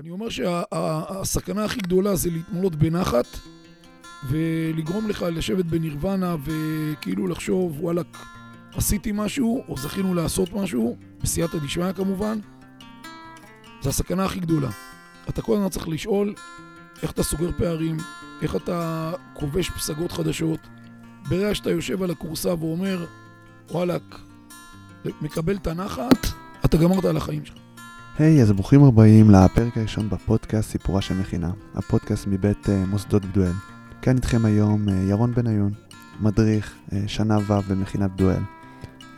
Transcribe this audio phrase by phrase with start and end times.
[0.00, 3.26] אני אומר שהסכנה הכי גדולה זה להתמלות בנחת
[4.28, 8.06] ולגרום לך לשבת בנירוונה וכאילו לחשוב, וואלכ,
[8.74, 12.38] עשיתי משהו, או זכינו לעשות משהו, בסייעתא דשמיא כמובן,
[13.80, 14.70] זה הסכנה הכי גדולה.
[15.28, 16.34] אתה כל הזמן צריך לשאול
[17.02, 17.96] איך אתה סוגר פערים,
[18.42, 20.60] איך אתה כובש פסגות חדשות.
[21.28, 23.06] ברגע שאתה יושב על הכורסה ואומר,
[23.70, 24.02] וואלכ,
[25.04, 26.26] מקבל את הנחת,
[26.64, 27.65] אתה גמרת על החיים שלך.
[28.18, 33.24] היי, hey, אז ברוכים הבאים לפרק הראשון בפודקאסט סיפורה של מכינה, הפודקאסט מבית uh, מוסדות
[33.24, 33.52] בדואל.
[34.02, 35.72] כאן איתכם היום uh, ירון בניון,
[36.20, 38.40] מדריך uh, שנה ו' במכינת בדואל.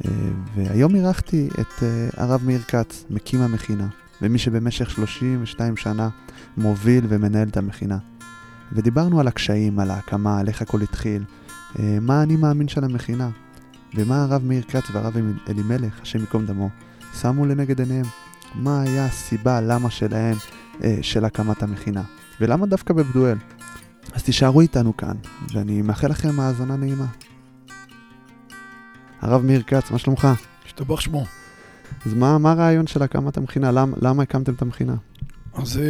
[0.02, 0.08] Uh,
[0.54, 1.82] והיום אירחתי את uh,
[2.16, 3.88] הרב מאיר כץ, מקים המכינה,
[4.22, 6.08] ומי שבמשך 32 שנה
[6.56, 7.98] מוביל ומנהל את המכינה.
[8.72, 11.24] ודיברנו על הקשיים, על ההקמה, על איך הכל התחיל,
[11.74, 13.30] uh, מה אני מאמין של המכינה,
[13.94, 15.16] ומה הרב מאיר כץ והרב
[15.48, 16.68] אלימלך, השם ייקום דמו,
[17.20, 18.27] שמו לנגד עיניהם.
[18.54, 20.36] מה היה הסיבה, למה שלהם,
[20.84, 22.02] אה, של הקמת המכינה,
[22.40, 23.36] ולמה דווקא בבדואל.
[24.12, 25.16] אז תישארו איתנו כאן,
[25.52, 27.06] ואני מאחל לכם האזנה נעימה.
[29.20, 30.28] הרב מאיר כץ, מה שלומך?
[30.66, 31.24] השתבח שמו.
[32.06, 33.70] אז מה, מה הרעיון של הקמת המכינה?
[33.70, 34.94] למ, למה הקמתם את המכינה?
[35.54, 35.80] אז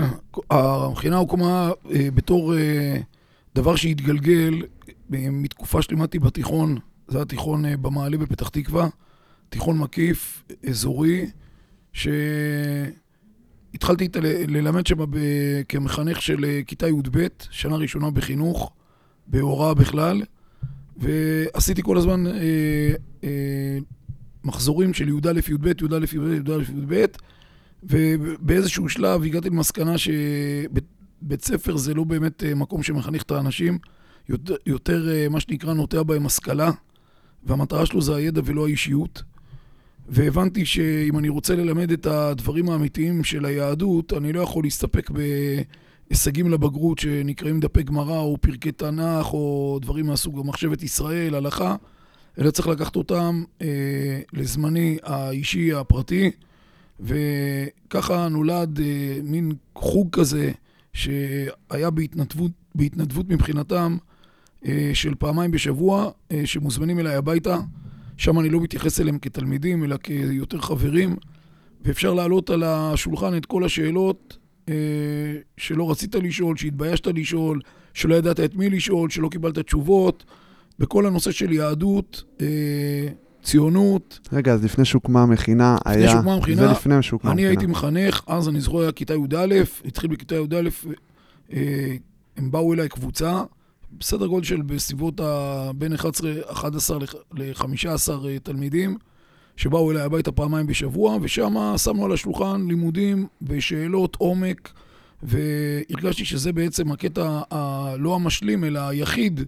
[0.50, 2.96] המכינה הוקמה אה, בתור אה,
[3.54, 4.62] דבר שהתגלגל
[5.14, 8.88] אה, מתקופה שלימדתי בתיכון, זה היה תיכון אה, במעלה בפתח תקווה,
[9.48, 11.30] תיכון מקיף, אזורי,
[13.72, 14.08] שהתחלתי
[14.48, 14.98] ללמד שם
[15.68, 18.72] כמחנך של אה, כיתה י"ב, שנה ראשונה בחינוך,
[19.26, 20.22] בהוראה בכלל,
[20.96, 22.32] ועשיתי כל הזמן אה,
[23.24, 23.78] אה,
[24.44, 25.12] מחזורים של י"א,
[25.48, 27.04] י"ב, י"א, י"ב, י"א, י"ב,
[27.82, 33.78] ובאיזשהו שלב הגעתי למסקנה שבית ספר זה לא באמת אה, מקום שמחנך את האנשים,
[34.28, 36.70] יותר, יותר אה, מה שנקרא נוטע בהם השכלה,
[37.44, 39.22] והמטרה שלו זה הידע ולא האישיות.
[40.08, 46.50] והבנתי שאם אני רוצה ללמד את הדברים האמיתיים של היהדות, אני לא יכול להסתפק בהישגים
[46.50, 51.76] לבגרות שנקראים דפי גמרא או פרקי תנ"ך או דברים מהסוג המחשבת ישראל, הלכה,
[52.38, 56.30] אלא צריך לקחת אותם אה, לזמני האישי, הפרטי,
[57.00, 60.52] וככה נולד אה, מין חוג כזה
[60.92, 63.96] שהיה בהתנדבות, בהתנדבות מבחינתם
[64.66, 67.58] אה, של פעמיים בשבוע, אה, שמוזמנים אליי הביתה.
[68.20, 71.16] שם אני לא מתייחס אליהם כתלמידים, אלא כיותר חברים,
[71.84, 74.38] ואפשר להעלות על השולחן את כל השאלות
[74.68, 74.74] אה,
[75.56, 77.60] שלא רצית לשאול, שהתביישת לשאול,
[77.94, 80.24] שלא ידעת את מי לשאול, שלא קיבלת תשובות,
[80.78, 82.46] בכל הנושא של יהדות, אה,
[83.42, 84.28] ציונות.
[84.32, 86.10] רגע, אז לפני שהוקמה המכינה לפני היה...
[86.10, 87.60] שהוקמה המכינה, זה לפני שהוקמה אני המכינה.
[87.60, 89.54] הייתי מחנך, אז אני זוכר היה כיתה י"א,
[89.84, 90.68] התחיל בכיתה י"א,
[91.52, 91.96] אה,
[92.36, 93.42] הם באו אליי קבוצה,
[93.98, 95.70] בסדר גודל של בסביבות ה...
[95.74, 96.98] בין 11, 11
[97.32, 98.10] ל-15
[98.42, 98.96] תלמידים,
[99.56, 104.72] שבאו אליי הביתה פעמיים בשבוע, ושם שמנו על השולחן לימודים ושאלות עומק,
[105.22, 109.40] והרגשתי שזה בעצם הקטע הלא המשלים, אלא היחיד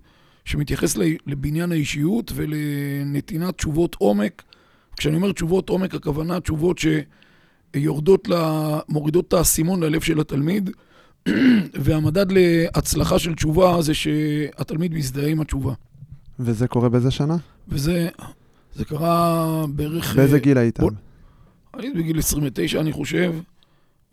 [0.45, 4.43] שמתייחס לבניין האישיות ולנתינת תשובות עומק.
[4.97, 6.79] כשאני אומר תשובות עומק, הכוונה תשובות
[7.75, 10.71] שיורדות, לה, מורידות את האסימון ללב של התלמיד.
[11.85, 15.73] והמדד להצלחה של תשובה זה שהתלמיד מזדהה עם התשובה.
[16.41, 17.37] וזה קורה באיזה שנה?
[17.69, 18.09] וזה
[18.75, 20.17] זה קרה בערך...
[20.17, 20.81] באיזה גיל היית?
[20.81, 20.91] בוא,
[21.77, 23.35] הייתי בגיל 29, אני חושב,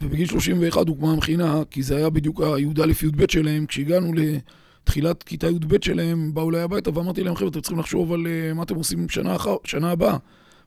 [0.01, 3.65] ובגיל 31 הוקמה המכינה, כי זה היה בדיוק הי"א-י"ב שלהם.
[3.65, 8.27] כשהגענו לתחילת כיתה י"ב שלהם, באו אליי הביתה ואמרתי להם, חבר'ה, אתם צריכים לחשוב על
[8.27, 10.17] uh, מה אתם עושים שנה, אחר, שנה הבאה.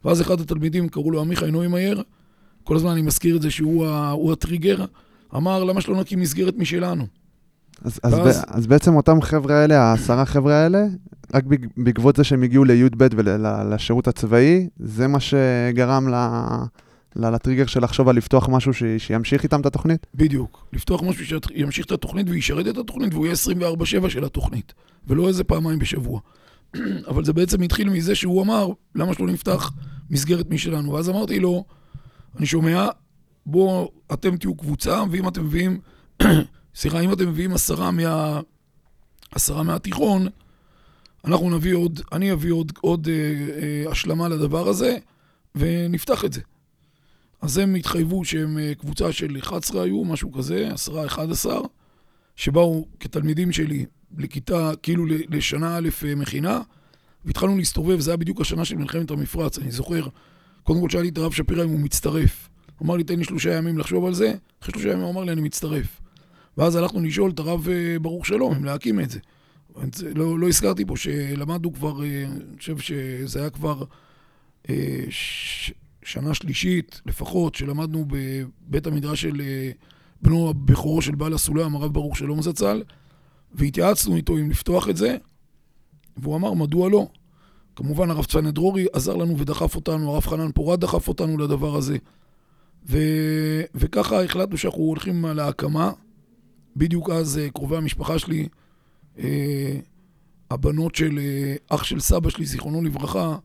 [0.04, 2.02] ואז אחד התלמידים, קראו לו עמיחי נוימאייר,
[2.64, 4.84] כל הזמן אני מזכיר את זה שהוא הטריגר.
[5.36, 7.06] אמר, למה שלא נקים מסגרת משלנו?
[7.84, 8.38] אז, אז, ואז...
[8.38, 10.84] ב, אז בעצם אותם חבר'ה האלה, העשרה חבר'ה האלה,
[11.34, 11.44] רק
[11.76, 16.14] בעקבות זה שהם הגיעו לי"ב ולשירות הצבאי, זה מה שגרם ל...
[17.16, 18.82] לטריגר של לחשוב על לפתוח משהו ש...
[18.98, 20.06] שימשיך איתם את התוכנית?
[20.14, 20.66] בדיוק.
[20.72, 23.34] לפתוח משהו שימשיך את התוכנית וישרת את התוכנית והוא יהיה
[24.04, 24.72] 24-7 של התוכנית,
[25.06, 26.20] ולא איזה פעמיים בשבוע.
[27.10, 29.72] אבל זה בעצם התחיל מזה שהוא אמר, למה שלא נפתח
[30.10, 30.92] מסגרת משלנו?
[30.92, 31.64] ואז אמרתי לו,
[32.38, 32.88] אני שומע,
[33.46, 35.80] בואו אתם תהיו קבוצה, ואם אתם מביאים,
[36.74, 38.40] סליחה, אם אתם מביאים עשרה, מה,
[39.30, 40.26] עשרה מהתיכון,
[41.24, 43.14] אנחנו נביא עוד, אני אביא עוד, עוד אה,
[43.62, 44.96] אה, השלמה לדבר הזה,
[45.54, 46.40] ונפתח את זה.
[47.42, 51.60] אז הם התחייבו שהם אה, קבוצה של 11 היו, משהו כזה, 10, 11,
[52.36, 53.86] שבאו כתלמידים שלי
[54.18, 56.60] לכיתה, כאילו לשנה א' אה, מכינה,
[57.24, 60.06] והתחלנו להסתובב, זה היה בדיוק השנה של מלחמת המפרץ, אני זוכר.
[60.62, 62.48] קודם כל שאלתי את הרב שפירא אם הוא מצטרף.
[62.82, 64.34] הוא אמר לי, תן לי שלושה ימים לחשוב על זה.
[64.62, 66.00] אחרי שלושה ימים הוא אמר לי, אני מצטרף.
[66.58, 69.18] ואז הלכנו לשאול את הרב אה, ברוך שלום אם להקים את זה.
[70.14, 73.84] לא, לא הזכרתי פה שלמדנו כבר, אה, אני חושב שזה היה כבר
[74.70, 79.42] אה, ש, שנה שלישית לפחות, שלמדנו בבית המדרש של
[80.22, 82.82] בנו הבכורו של בעל הסולם, הרב ברוך שלום זצ"ל,
[83.54, 85.16] והתייעצנו איתו אם לפתוח את זה,
[86.16, 87.06] והוא אמר, מדוע לא?
[87.76, 91.96] כמובן, הרב צפניה דרורי עזר לנו ודחף אותנו, הרב חנן פורת דחף אותנו לדבר הזה.
[92.86, 92.98] ו...
[93.74, 95.92] וככה החלטנו שאנחנו הולכים על ההקמה.
[96.76, 98.48] בדיוק אז אה, קרובי המשפחה שלי,
[99.18, 99.78] אה,
[100.50, 103.36] הבנות של אה, אח של סבא שלי, זיכרונו לברכה,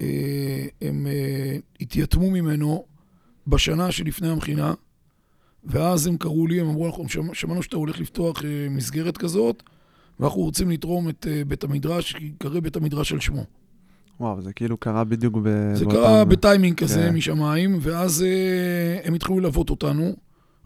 [0.00, 2.84] אה, הם אה, התייתמו ממנו
[3.46, 4.74] בשנה שלפני המכינה,
[5.64, 9.62] ואז הם קראו לי, הם אמרו, אנחנו שמענו שאתה הולך לפתוח אה, מסגרת כזאת,
[10.20, 13.44] ואנחנו רוצים לתרום את אה, בית המדרש, שיקרא בית המדרש על שמו.
[14.22, 15.48] וואו, זה כאילו קרה בדיוק ב...
[15.74, 17.14] זה באותם- קרה בטיימינג כזה כן.
[17.14, 20.12] משמיים, ואז אה, הם התחילו ללוות אותנו,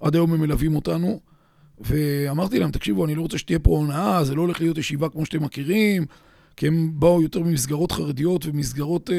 [0.00, 1.20] עד היום הם מלווים אותנו,
[1.80, 5.24] ואמרתי להם, תקשיבו, אני לא רוצה שתהיה פה הונאה, זה לא הולך להיות ישיבה כמו
[5.26, 6.04] שאתם מכירים,
[6.56, 9.16] כי הם באו יותר ממסגרות חרדיות ומסגרות אה,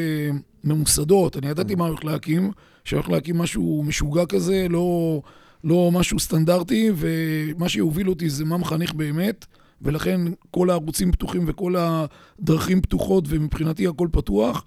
[0.63, 1.38] ממוסדות.
[1.38, 2.51] אני ידעתי מה הולך להקים,
[2.83, 5.22] שהולך להקים משהו משוגע כזה, לא,
[5.63, 9.45] לא משהו סטנדרטי, ומה שיוביל אותי זה מה מחנך באמת,
[9.82, 10.22] ולכן
[10.52, 14.66] כל הערוצים פתוחים וכל הדרכים פתוחות, ומבחינתי הכל פתוח,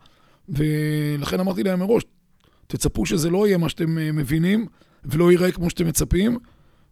[0.48, 2.02] ולכן אמרתי להם מראש,
[2.66, 4.66] תצפו שזה לא יהיה מה שאתם אה, מבינים,
[5.04, 6.38] ולא ייראה כמו שאתם מצפים,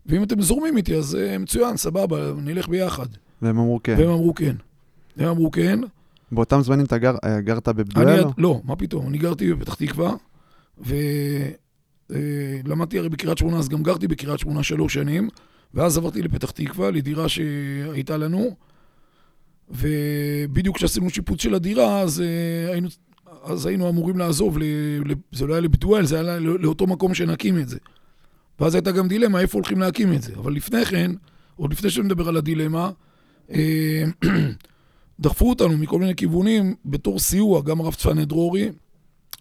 [0.07, 3.07] ואם אתם זורמים איתי, אז אה, מצוין, סבבה, נלך ביחד.
[3.43, 3.95] והם אמרו כן.
[3.99, 4.57] והם אמרו כן.
[5.17, 5.81] הם אמרו כן.
[6.33, 8.09] באותם זמנים אתה גר, אה, גרת אני, בבדואל?
[8.09, 10.13] עד- לא, מה פתאום, אני גרתי בפתח תקווה,
[12.11, 15.29] ולמדתי הרי בקריית שמונה, אז גם גרתי בקריית שמונה שלוש שנים,
[15.75, 18.57] ואז עברתי לפתח תקווה, לדירה שהייתה לנו,
[19.71, 22.89] ובדיוק כשעשינו שיפוץ של הדירה, אז, אה, היינו,
[23.43, 24.63] אז היינו אמורים לעזוב, ל,
[25.05, 27.79] ל, זה לא היה לבדואל, זה היה לא- לאותו מקום שנקים את זה.
[28.61, 30.33] ואז הייתה גם דילמה איפה הולכים להקים את זה.
[30.37, 31.11] אבל לפני כן,
[31.57, 32.91] עוד לפני שנדבר על הדילמה,
[33.51, 34.05] אה,
[35.21, 38.69] דחפו אותנו מכל מיני כיוונים בתור סיוע, גם הרב צפניה דרורי,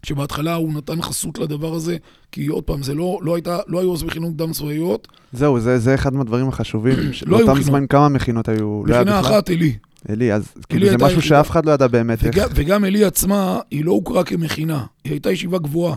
[0.08, 1.98] שבהתחלה הוא נתן חסות לדבר הזה,
[2.32, 5.80] כי עוד פעם, זה לא, לא, הייתה, לא היו אז מכינות קדם צבאיות, זהו, זה,
[5.80, 6.98] זה אחד מהדברים החשובים.
[7.26, 7.64] לא היו מכינות.
[7.64, 8.84] זמנים כמה מכינות היו?
[8.86, 9.20] לא מכינה בכלל?
[9.20, 9.76] אחת עלי.
[10.10, 11.22] אלי, אז כאילו זה משהו.
[11.22, 12.36] שאף אחד לא ידע באמת איך.
[12.36, 15.96] וגם, וגם עלי עצמה, היא לא הוכרה כמכינה, היא הייתה ישיבה גבוהה.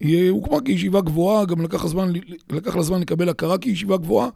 [0.00, 2.12] היא הוקמה כישיבה גבוהה, גם לקח, הזמן,
[2.50, 4.28] לקח לה זמן לקבל הכרה כישיבה גבוהה,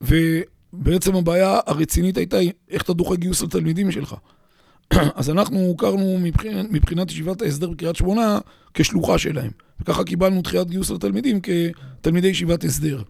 [0.00, 2.36] ובעצם הבעיה הרצינית הייתה
[2.70, 4.14] איך אתה דוחה גיוס לתלמידים שלך.
[5.14, 8.38] אז אנחנו הוכרנו מבחינת, מבחינת ישיבת ההסדר בקריית שמונה
[8.74, 9.50] כשלוחה שלהם.
[9.80, 13.02] וככה קיבלנו דחיית גיוס לתלמידים כתלמידי ישיבת הסדר.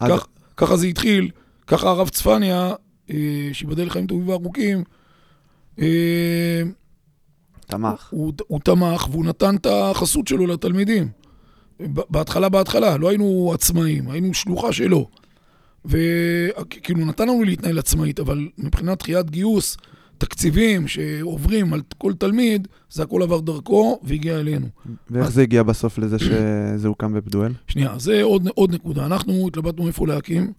[0.00, 0.26] עד- כך,
[0.56, 1.30] ככה זה התחיל,
[1.66, 2.72] ככה הרב צפניה,
[3.10, 3.16] אה,
[3.52, 4.84] שיבדל לחיים טובים וארוכים,
[5.80, 6.62] אה,
[7.66, 8.08] תמך.
[8.10, 11.08] הוא, הוא תמך והוא נתן את החסות שלו לתלמידים.
[12.10, 15.08] בהתחלה, בהתחלה, לא היינו עצמאים, היינו שלוחה שלו.
[15.84, 19.76] וכאילו נתן לנו להתנהל עצמאית, אבל מבחינת דחיית גיוס,
[20.18, 24.66] תקציבים שעוברים על כל תלמיד, זה הכל עבר דרכו והגיע אלינו.
[25.10, 27.52] ואיך זה הגיע בסוף לזה שזה הוקם בבדואל?
[27.68, 29.06] שנייה, זה עוד, עוד נקודה.
[29.06, 30.52] אנחנו התלבטנו איפה להקים,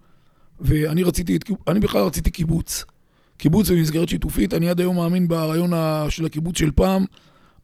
[0.59, 2.85] ואני רציתי, אני בכלל רציתי קיבוץ.
[3.37, 5.71] קיבוץ במסגרת שיתופית, אני עד היום מאמין ברעיון
[6.09, 7.05] של הקיבוץ של פעם.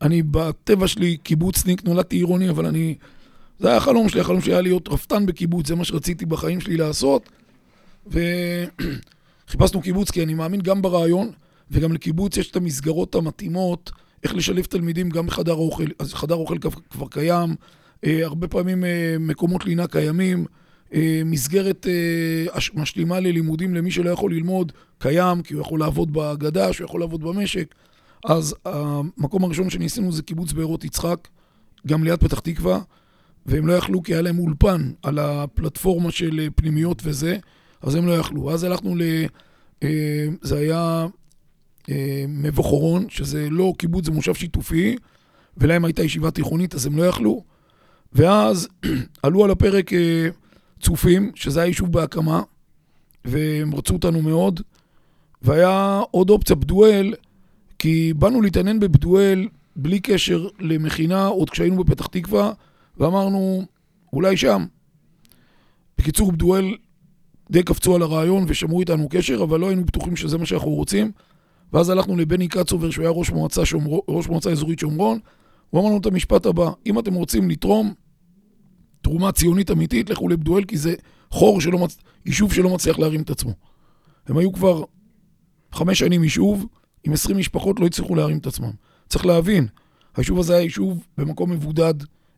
[0.01, 2.95] אני בטבע שלי קיבוצניק, נולדתי עירוני, אבל אני...
[3.59, 6.77] זה היה החלום שלי, החלום שלי היה להיות רפתן בקיבוץ, זה מה שרציתי בחיים שלי
[6.77, 7.29] לעשות.
[8.07, 11.31] וחיפשנו קיבוץ, כי אני מאמין גם ברעיון,
[11.73, 13.91] וגם לקיבוץ יש את המסגרות המתאימות,
[14.23, 15.85] איך לשלב תלמידים גם בחדר אוכל.
[15.99, 16.57] אז חדר אוכל
[16.89, 17.55] כבר- קיים,
[18.05, 20.45] אה, הרבה פעמים אה, מקומות לינה קיימים,
[20.93, 26.79] אה, מסגרת אה, משלימה ללימודים למי שלא יכול ללמוד קיים, כי הוא יכול לעבוד בגד"ש,
[26.79, 27.75] הוא יכול לעבוד במשק.
[28.25, 31.27] אז המקום הראשון שניסינו זה קיבוץ בארות יצחק,
[31.87, 32.79] גם ליד פתח תקווה,
[33.45, 37.37] והם לא יכלו כי היה להם אולפן על הפלטפורמה של אה, פנימיות וזה,
[37.81, 38.51] אז הם לא יכלו.
[38.51, 39.01] אז הלכנו ל...
[39.83, 41.05] אה, זה היה
[41.89, 44.95] אה, מבוא חורון, שזה לא קיבוץ, זה מושב שיתופי,
[45.57, 47.43] ולהם הייתה ישיבה תיכונית, אז הם לא יכלו.
[48.13, 48.67] ואז
[49.23, 50.27] עלו על הפרק אה,
[50.81, 52.41] צופים, שזה היה יישוב בהקמה,
[53.25, 54.61] והם רצו אותנו מאוד.
[55.41, 57.13] והיה עוד אופציה, בדואל,
[57.79, 62.51] כי באנו להתעניין בבדואל בלי קשר למכינה, עוד כשהיינו בפתח תקווה,
[62.97, 63.65] ואמרנו,
[64.13, 64.65] אולי שם.
[65.97, 66.75] בקיצור, בדואל
[67.51, 71.11] די קפצו על הרעיון ושמרו איתנו קשר, אבל לא היינו בטוחים שזה מה שאנחנו רוצים.
[71.73, 73.97] ואז הלכנו לבני קצובר, שהוא היה ראש מועצה, שומר...
[74.07, 75.19] ראש מועצה אזורית שומרון,
[75.69, 77.93] הוא אמר לנו את המשפט הבא, אם אתם רוצים לתרום
[79.01, 80.93] תרומה ציונית אמיתית, לכו לבדואל, כי זה
[81.31, 81.97] חור שלא מצ...
[82.25, 83.51] יישוב שלא מצליח להרים את עצמו.
[84.27, 84.83] הם היו כבר
[85.71, 86.65] חמש שנים יישוב,
[87.03, 88.71] עם עשרים משפחות לא הצליחו להרים את עצמם.
[89.09, 89.67] צריך להבין,
[90.15, 91.93] היישוב הזה היה יישוב במקום מבודד,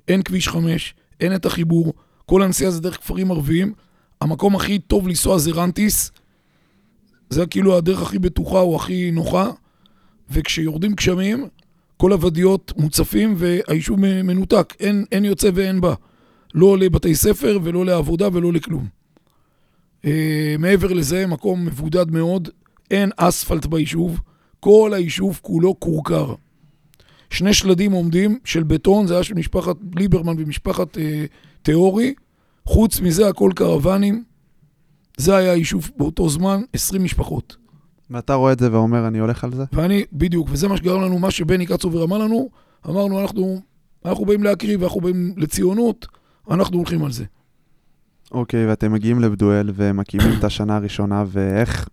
[0.08, 1.94] אין כביש חמש, אין את החיבור,
[2.26, 3.74] כל הנסיעה זה דרך כפרים ערביים,
[4.22, 6.12] המקום הכי טוב לנסוע זה רנטיס,
[7.30, 9.52] זה כאילו הדרך הכי בטוחה או הכי נוחה,
[10.30, 11.48] וכשיורדים גשמים,
[11.98, 15.94] כל הוודיות מוצפים והיישוב מנותק, אין, אין יוצא ואין בא.
[16.54, 18.88] לא לבתי ספר ולא לעבודה ולא לכלום.
[20.06, 22.50] אה, מעבר לזה, מקום מבודד מאוד,
[22.92, 24.20] אין אספלט ביישוב,
[24.60, 26.34] כל היישוב כולו כורכר.
[27.30, 31.26] שני שלדים עומדים של בטון, זה היה של משפחת ליברמן ומשפחת אה,
[31.62, 32.14] תיאורי,
[32.66, 34.24] חוץ מזה הכל קרוונים.
[35.18, 37.56] זה היה היישוב באותו זמן, 20 משפחות.
[38.10, 39.64] ואתה רואה את זה ואומר, אני הולך על זה?
[39.74, 42.50] ואני, בדיוק, וזה מה שגרם לנו, מה שבני קצובר אמר לנו,
[42.90, 43.62] אמרנו, אנחנו,
[44.06, 46.08] אנחנו באים להקריב, אנחנו באים לציונות,
[46.52, 47.26] אנחנו הולכים על זה.
[48.32, 51.88] אוקיי, ואתם מגיעים לבדואל ומקימים את השנה הראשונה, ואיך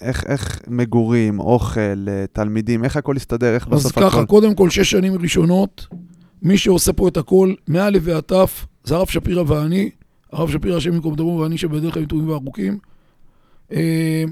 [0.00, 4.06] איך, איך מגורים, אוכל, תלמידים, איך הכל יסתדר, איך בסוף הכל...
[4.06, 5.86] אז ככה, קודם כל, שש שנים ראשונות,
[6.42, 8.32] מי שעושה פה את הכל, מא' ועד ת',
[8.84, 9.90] זה הרב שפירא ואני,
[10.34, 12.78] הרב שפירא, השם ייקום דמו, ואני שבדרך כלל טובים וארוכים.
[13.72, 14.24] אה,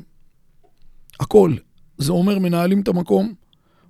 [1.20, 1.52] הכל.
[1.98, 3.32] זה אומר, מנהלים את המקום,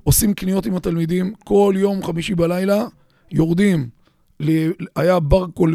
[0.05, 2.87] עושים קניות עם התלמידים, כל יום חמישי בלילה,
[3.31, 3.89] יורדים.
[4.41, 4.71] ל...
[4.97, 5.75] היה ברקול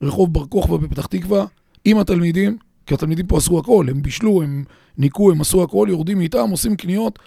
[0.00, 1.44] ברחוב בר כוכבא בפתח תקווה,
[1.84, 4.64] עם התלמידים, כי התלמידים פה עשו הכל, הם בישלו, הם
[4.98, 7.18] ניקו, הם עשו הכל, יורדים איתם, עושים קניות.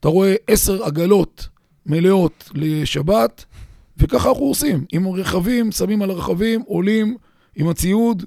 [0.00, 1.48] אתה רואה עשר עגלות
[1.86, 3.44] מלאות לשבת,
[3.96, 4.84] וככה אנחנו עושים.
[4.92, 7.16] עם רכבים, שמים על הרכבים, עולים
[7.56, 8.24] עם הציוד,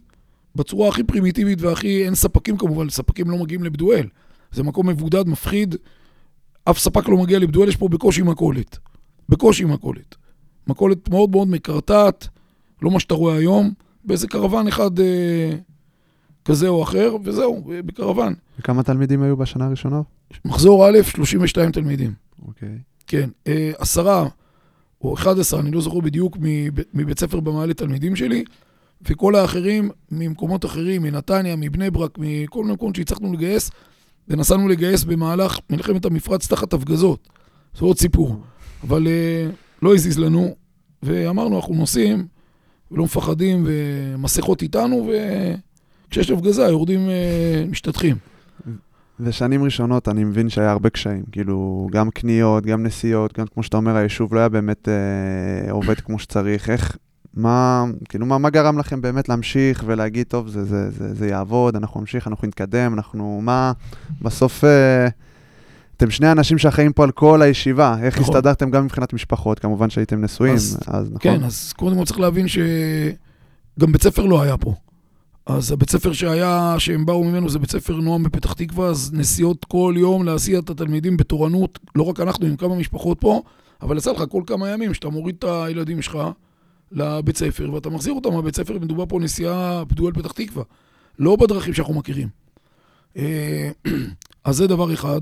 [0.56, 2.06] בצורה הכי פרימיטיבית והכי...
[2.06, 4.08] אין ספקים כמובן, ספקים לא מגיעים לבדואל.
[4.52, 5.76] זה מקום מבודד, מפחיד.
[6.64, 8.78] אף ספק לא מגיע לבדואל, יש פה בקושי מכולת.
[9.30, 10.16] בקושי מכולת.
[10.68, 12.28] מכולת מאוד מאוד מקרטעת,
[12.82, 15.52] לא מה שאתה רואה היום, באיזה קרוון אחד אה,
[16.46, 18.34] כזה או אחר, וזהו, בקרוון.
[18.60, 20.02] וכמה תלמידים היו בשנה הראשונה?
[20.46, 22.14] מחזור א', 32 תלמידים.
[22.48, 22.78] אוקיי.
[23.08, 24.28] כן, אה, עשרה
[25.02, 26.38] או 11, אני לא זוכר בדיוק,
[26.94, 28.44] מבית ספר במעלה תלמידים שלי,
[29.02, 33.72] וכל האחרים ממקומות אחרים, מנתניה, מבני ברק, מכל מיני מקומות שהצלחנו לגייס,
[34.28, 37.30] ונסענו לגייס במהלך מלחמת המפרץ תחת הפגזות.
[37.78, 38.36] זה עוד סיפור.
[38.84, 40.56] אבל uh, לא הזיז לנו,
[41.04, 42.28] ואמרנו, אנחנו נוסעים,
[42.92, 45.10] ולא מפחדים, ומסכות איתנו,
[46.08, 48.16] וכשיש הפגזה, יורדים, uh, משתטחים.
[49.20, 53.78] ושנים ראשונות אני מבין שהיה הרבה קשיים, כאילו, גם קניות, גם נסיעות, גם כמו שאתה
[53.78, 56.70] אומר, היישוב לא היה באמת אה, עובד כמו שצריך.
[56.70, 56.98] איך,
[57.36, 61.76] מה, כאילו, מה, מה גרם לכם באמת להמשיך ולהגיד, טוב, זה, זה, זה, זה יעבוד,
[61.76, 63.72] אנחנו נמשיך, אנחנו נתקדם, אנחנו, מה,
[64.22, 65.08] בסוף, אה,
[65.98, 68.36] אתם שני אנשים שאחראים פה על כל הישיבה, איך נכון.
[68.36, 71.20] הסתדרתם גם מבחינת משפחות, כמובן שהייתם נשואים, אז, אז נכון.
[71.20, 74.74] כן, אז קודם כל צריך להבין שגם בית ספר לא היה פה.
[75.46, 79.66] אז הבית ספר שהיה, שהם באו ממנו, זה בית ספר נועם בפתח תקווה, אז נסיעות
[79.66, 83.42] כל יום להסיע את התלמידים בתורנות, לא רק אנחנו, עם כמה משפחות פה,
[83.82, 86.18] אבל יצא לך כל כמה ימים שאתה מוריד את הילדים שלך
[86.92, 90.64] לבית ספר, ואתה מחזיר אותם מהבית ספר, מדובר פה נסיעה פדואל פתח תקווה,
[91.20, 92.28] לא בדרכים שאנחנו מכירים.
[93.18, 93.72] אה,
[94.46, 95.22] אז זה דבר אחד.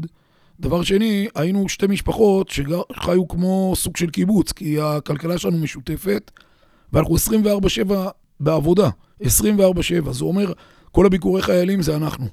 [0.60, 6.32] דבר שני, היינו שתי משפחות שחיו כמו סוג של קיבוץ, כי הכלכלה שלנו משותפת,
[6.94, 7.94] ואנחנו 24-7
[8.40, 8.90] בעבודה.
[9.24, 9.28] 24-7.
[10.12, 10.54] זה אומר,
[10.92, 12.28] כל הביקורי חיילים זה אנחנו.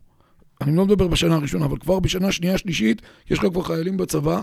[0.60, 4.42] אני לא מדבר בשנה הראשונה, אבל כבר בשנה שנייה, שלישית, יש לך כבר חיילים בצבא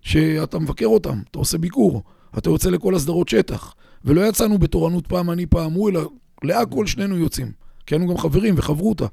[0.00, 2.02] שאתה מבקר אותם, אתה עושה ביקור,
[2.38, 3.74] אתה יוצא לכל הסדרות שטח.
[4.04, 6.10] ולא יצאנו בתורנות פעם אני פעם הוא, אלא
[6.44, 7.52] להכל שנינו יוצאים.
[7.86, 9.06] כי היינו גם חברים וחברותא.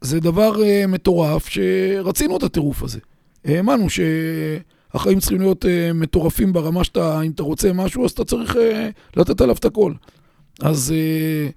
[0.00, 2.98] זה דבר uh, מטורף שרצינו את הטירוף הזה.
[3.44, 8.54] האמנו שהחיים צריכים להיות uh, מטורפים ברמה שאתה, אם אתה רוצה משהו, אז אתה צריך
[8.54, 8.58] uh,
[9.16, 9.92] לתת עליו את הכל.
[10.60, 11.48] אז, אה,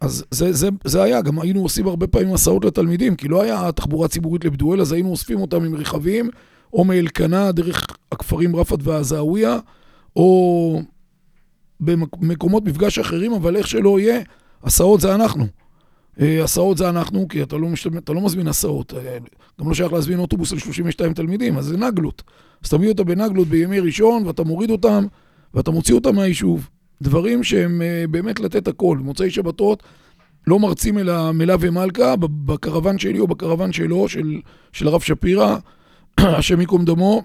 [0.00, 3.72] אז זה, זה, זה היה, גם היינו עושים הרבה פעמים הסעות לתלמידים, כי לא היה
[3.72, 6.30] תחבורה ציבורית לבדואל, אז היינו אוספים אותם עם רכבים,
[6.72, 9.58] או מאלקנה דרך הכפרים רפת והזעוויה,
[10.16, 10.82] או
[11.80, 14.20] במקומות מפגש אחרים, אבל איך שלא יהיה,
[14.64, 15.46] הסעות זה אנחנו.
[16.20, 17.96] אה, הסעות זה אנחנו, כי אתה לא, משת...
[17.96, 18.94] אתה לא מזמין הסעות.
[18.94, 19.18] אה,
[19.60, 22.22] גם לא שייך להזמין אוטובוס על 32 תלמידים, אז זה נגלות.
[22.62, 25.06] אז אתה מביא אותה בנגלות בימי ראשון, ואתה מוריד אותם,
[25.54, 26.68] ואתה מוציא אותם מהיישוב.
[27.02, 28.98] דברים שהם uh, באמת לתת הכל.
[28.98, 29.82] מוצאי שבתות,
[30.46, 34.40] לא מרצים אלא מלה ומלכה, בקרוון שלי או בקרוון שלו, של,
[34.72, 35.56] של הרב שפירא,
[36.18, 37.22] השם ייקום דמו.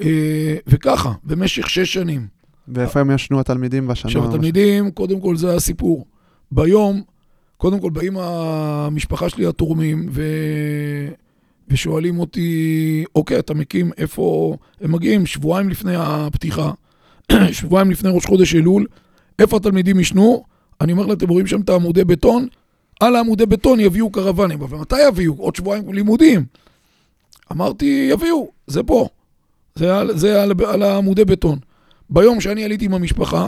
[0.00, 0.02] Uh,
[0.66, 2.26] וככה, במשך שש שנים.
[2.68, 4.08] ואיפה הם ישנו התלמידים בשנה?
[4.08, 6.06] עכשיו, התלמידים, קודם כל זה הסיפור.
[6.52, 7.02] ביום,
[7.56, 10.22] קודם כל באים המשפחה שלי התורמים, ו...
[11.68, 14.56] ושואלים אותי, אוקיי, אתה מקים איפה...
[14.80, 16.72] הם מגיעים שבועיים לפני הפתיחה.
[17.52, 18.86] שבועיים לפני ראש חודש אלול,
[19.38, 20.44] איפה התלמידים ישנו?
[20.80, 22.46] אני אומר להם, אתם רואים שם את העמודי בטון?
[23.00, 24.62] על העמודי בטון יביאו קרוונים.
[24.62, 25.34] אבל מתי יביאו?
[25.38, 26.44] עוד שבועיים לימודים.
[27.52, 29.08] אמרתי, יביאו, זה פה.
[29.80, 31.58] זה, על, זה על, על העמודי בטון.
[32.10, 33.46] ביום שאני עליתי עם המשפחה,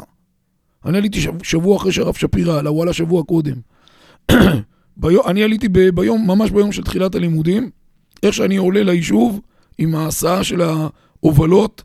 [0.84, 3.56] אני עליתי שבוע אחרי שהרב שפירא עלה, הוא עלה שבוע קודם.
[4.96, 7.70] ביום, אני עליתי ב, ביום, ממש ביום של תחילת הלימודים,
[8.22, 9.40] איך שאני עולה ליישוב
[9.78, 11.82] עם ההסעה של ההובלות,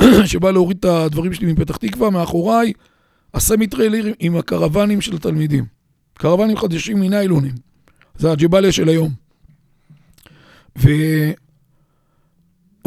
[0.30, 2.72] שבא להוריד את הדברים שלי מפתח תקווה, מאחוריי
[3.34, 5.64] הסמי טריילר עם הקרוונים של התלמידים.
[6.14, 7.52] קרוונים חדשים מניילונים.
[8.18, 9.10] זה הג'באליה של היום.
[10.78, 10.88] ו...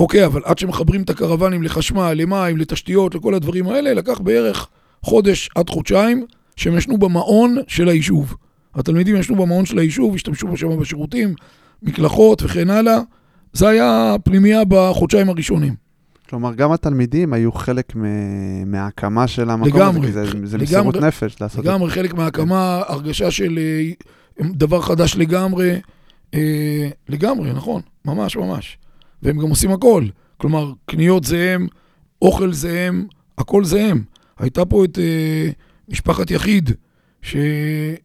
[0.01, 4.67] אוקיי, אבל עד שמחברים את הקרוונים לחשמל, למים, לתשתיות, לכל הדברים האלה, לקח בערך
[5.01, 8.35] חודש עד חודשיים שהם ישנו במעון של היישוב.
[8.75, 11.33] התלמידים ישנו במעון של היישוב, השתמשו שם בשירותים,
[11.83, 12.99] מקלחות וכן הלאה.
[13.53, 15.75] זה היה פנימייה בחודשיים הראשונים.
[16.29, 20.63] כלומר, גם התלמידים היו חלק מ- מההקמה של המקום לגמרי, הזה, כי זה, זה לגמרי,
[20.63, 21.69] מסירות נפש לעשות את זה.
[21.69, 25.79] לגמרי חלק מההקמה, הרגשה של אה, דבר חדש לגמרי.
[26.33, 28.77] אה, לגמרי, נכון, ממש ממש.
[29.23, 30.05] והם גם עושים הכל.
[30.37, 31.67] כלומר, קניות זה הם,
[32.21, 34.03] אוכל זה הם, הכל זה הם.
[34.39, 35.49] הייתה פה את אה,
[35.89, 36.71] משפחת יחיד,
[37.21, 37.97] שהיא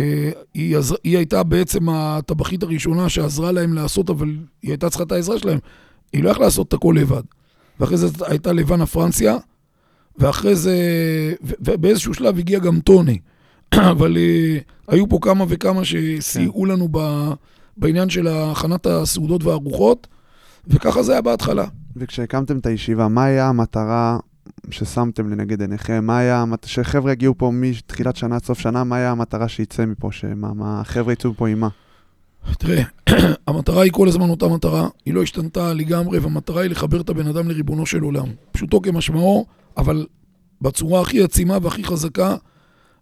[0.00, 4.28] אה, עזר, הייתה בעצם הטבחית הראשונה שעזרה להם לעשות, אבל
[4.62, 5.58] היא הייתה צריכה את העזרה שלהם.
[6.12, 7.22] היא לא יכלה לעשות את הכל לבד.
[7.80, 9.36] ואחרי זה הייתה לבנה פרנסיה,
[10.18, 10.74] ואחרי זה,
[11.42, 13.18] ובאיזשהו שלב הגיע גם טוני.
[13.92, 16.98] אבל אה, היו פה כמה וכמה שסייעו לנו ב,
[17.76, 20.06] בעניין של הכנת הסעודות והארוחות,
[20.66, 21.64] וככה זה היה בהתחלה.
[21.96, 24.18] וכשהקמתם את הישיבה, מה היה המטרה
[24.70, 26.04] ששמתם לנגד עיניכם?
[26.04, 30.12] מה היה, שחבר'ה יגיעו פה מתחילת שנה עד סוף שנה, מה היה המטרה שיצא מפה?
[30.12, 31.68] שמה, מה, החבר'ה יצאו פה עם מה?
[32.58, 32.82] תראה,
[33.46, 37.26] המטרה היא כל הזמן אותה מטרה, היא לא השתנתה לגמרי, והמטרה היא לחבר את הבן
[37.26, 38.26] אדם לריבונו של עולם.
[38.52, 40.06] פשוטו כמשמעו, אבל
[40.60, 42.36] בצורה הכי עצימה והכי חזקה,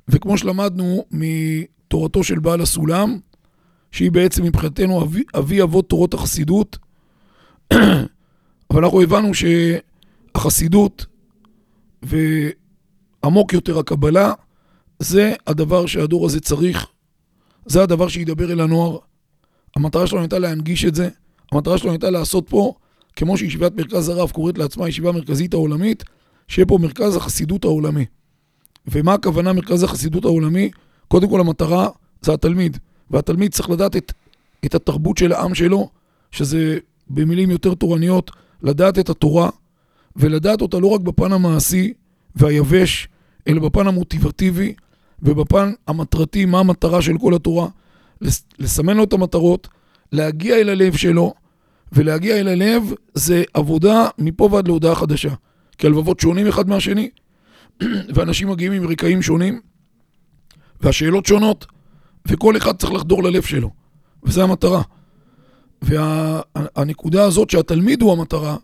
[0.09, 3.19] וכמו שלמדנו מתורתו של בעל הסולם,
[3.93, 6.79] שהיא בעצם מבחינתנו אבי, אבי אבות תורות החסידות,
[8.71, 9.31] אבל אנחנו הבנו
[10.35, 11.07] שהחסידות
[12.03, 14.33] ועמוק יותר הקבלה,
[14.99, 16.87] זה הדבר שהדור הזה צריך,
[17.67, 18.99] זה הדבר שידבר אל הנוער.
[19.77, 21.09] המטרה שלנו הייתה להנגיש את זה,
[21.53, 22.75] המטרה שלנו הייתה לעשות פה,
[23.17, 26.05] כמו שישיבת מרכז הרב קוראת לעצמה הישיבה המרכזית העולמית,
[26.49, 28.05] שיהיה פה מרכז החסידות העולמי.
[28.87, 30.71] ומה הכוונה מרכז החסידות העולמי?
[31.09, 31.89] קודם כל המטרה
[32.23, 32.79] זה התלמיד,
[33.11, 34.13] והתלמיד צריך לדעת את,
[34.65, 35.89] את התרבות של העם שלו,
[36.31, 36.79] שזה
[37.11, 38.31] במילים יותר תורניות,
[38.63, 39.51] לדעת את התורה,
[40.17, 41.93] ולדעת אותה לא רק בפן המעשי
[42.37, 43.09] והיבש,
[43.49, 44.75] אלא בפן המוטיבטיבי
[45.23, 47.69] ובפן המטרתי, מה המטרה של כל התורה.
[48.21, 49.69] לס- לסמן לו את המטרות,
[50.13, 51.35] להגיע אל הלב שלו,
[51.93, 52.83] ולהגיע אל הלב
[53.15, 55.35] זה עבודה מפה ועד להודעה חדשה.
[55.79, 57.11] כי הלבבות שונים אחד מהשני,
[58.15, 59.61] ואנשים מגיעים עם רקעים שונים,
[60.81, 61.67] והשאלות שונות,
[62.29, 63.71] וכל אחד צריך לחדור ללב שלו,
[64.25, 64.83] וזו המטרה.
[65.83, 68.57] והנקודה הזאת שהתלמיד הוא המטרה,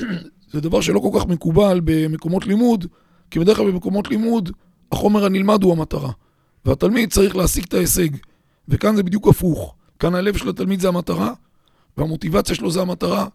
[0.52, 2.86] זה דבר שלא כל כך מקובל במקומות לימוד,
[3.30, 4.50] כי בדרך כלל במקומות לימוד
[4.92, 6.10] החומר הנלמד הוא המטרה,
[6.64, 8.08] והתלמיד צריך להשיג את ההישג.
[8.68, 9.74] וכאן זה בדיוק הפוך.
[9.98, 11.32] כאן הלב של התלמיד זה המטרה,
[11.96, 13.26] והמוטיבציה שלו זה המטרה,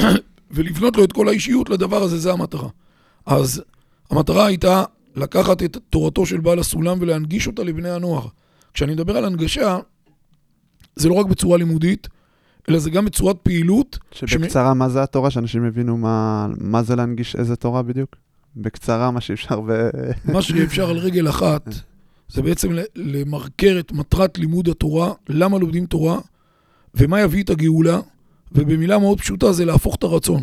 [0.50, 2.68] ולבנות לו את כל האישיות לדבר הזה זה המטרה.
[3.26, 3.62] אז
[4.10, 4.84] המטרה הייתה
[5.16, 8.26] לקחת את תורתו של בעל הסולם ולהנגיש אותה לבני הנוער.
[8.74, 9.78] כשאני מדבר על הנגשה,
[10.96, 12.08] זה לא רק בצורה לימודית,
[12.68, 13.98] אלא זה גם בצורת פעילות.
[14.12, 15.30] שבקצרה, מה זה התורה?
[15.30, 18.16] שאנשים יבינו מה, מה זה להנגיש איזה תורה בדיוק?
[18.56, 19.90] בקצרה, מה שאפשר ו...
[20.24, 21.68] מה שאפשר על רגל אחת,
[22.28, 26.18] זה בעצם למרקר את מטרת לימוד התורה, למה לומדים תורה,
[26.94, 28.00] ומה יביא את הגאולה,
[28.52, 30.42] ובמילה מאוד פשוטה זה להפוך את הרצון.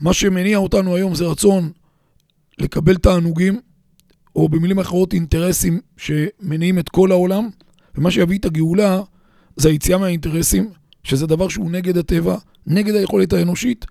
[0.00, 1.70] מה שמניע אותנו היום זה רצון
[2.58, 3.60] לקבל תענוגים,
[4.36, 7.48] או במילים אחרות אינטרסים שמניעים את כל העולם,
[7.94, 9.00] ומה שיביא את הגאולה
[9.56, 10.70] זה היציאה מהאינטרסים,
[11.08, 13.86] שזה דבר שהוא נגד הטבע, נגד היכולת האנושית,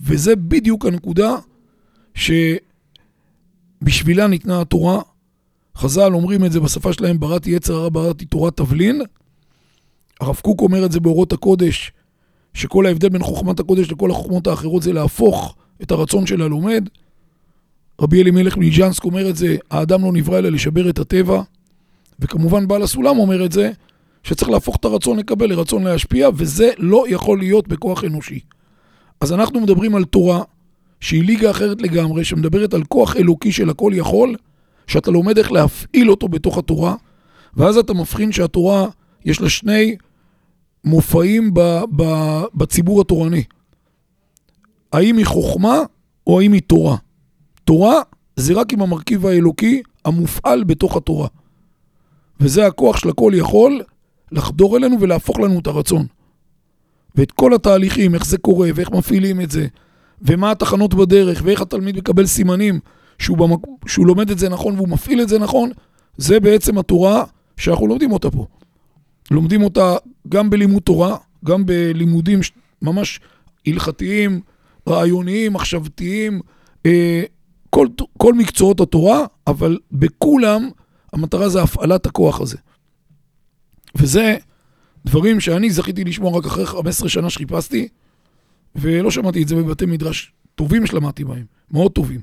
[0.00, 1.36] וזה בדיוק הנקודה
[3.82, 5.00] שבשבילה ניתנה התורה.
[5.76, 9.02] חז"ל אומרים את זה בשפה שלהם, בראתי יצר הרע, בראתי תורת תבלין.
[10.20, 11.92] הרב קוק אומר את זה באורות הקודש,
[12.54, 16.88] שכל ההבדל בין חוכמת הקודש לכל החוכמות האחרות זה להפוך את הרצון של הלומד.
[18.00, 21.42] רבי אלימלך מליז'נסק אומר את זה, האדם לא נברא אלא לשבר את הטבע.
[22.20, 23.70] וכמובן בעל הסולם אומר את זה,
[24.22, 28.40] שצריך להפוך את הרצון לקבל לרצון להשפיע, וזה לא יכול להיות בכוח אנושי.
[29.20, 30.42] אז אנחנו מדברים על תורה
[31.00, 34.36] שהיא ליגה אחרת לגמרי, שמדברת על כוח אלוקי של הכל יכול,
[34.86, 36.94] שאתה לומד איך להפעיל אותו בתוך התורה,
[37.54, 38.86] ואז אתה מבחין שהתורה,
[39.24, 39.96] יש לה שני
[40.84, 41.60] מופעים ב,
[41.96, 42.04] ב,
[42.54, 43.44] בציבור התורני.
[44.92, 45.78] האם היא חוכמה
[46.26, 46.96] או האם היא תורה?
[47.64, 48.00] תורה
[48.36, 51.28] זה רק עם המרכיב האלוקי המופעל בתוך התורה.
[52.40, 53.82] וזה הכוח של הכל יכול
[54.32, 56.06] לחדור אלינו ולהפוך לנו את הרצון.
[57.14, 59.66] ואת כל התהליכים, איך זה קורה ואיך מפעילים את זה,
[60.22, 62.80] ומה התחנות בדרך, ואיך התלמיד מקבל סימנים
[63.18, 63.60] שהוא, במק...
[63.86, 65.70] שהוא לומד את זה נכון והוא מפעיל את זה נכון,
[66.16, 67.24] זה בעצם התורה
[67.56, 68.46] שאנחנו לומדים אותה פה.
[69.30, 69.96] לומדים אותה
[70.28, 72.40] גם בלימוד תורה, גם בלימודים
[72.82, 73.20] ממש
[73.66, 74.40] הלכתיים,
[74.88, 76.40] רעיוניים, מחשבתיים,
[76.86, 77.22] אה,
[77.70, 77.86] כל,
[78.18, 80.68] כל מקצועות התורה, אבל בכולם
[81.12, 82.56] המטרה זה הפעלת הכוח הזה.
[83.94, 84.36] וזה
[85.06, 87.88] דברים שאני זכיתי לשמוע רק אחרי 15 שנה שחיפשתי,
[88.76, 92.20] ולא שמעתי את זה בבתי מדרש טובים שלמדתי בהם, מאוד טובים.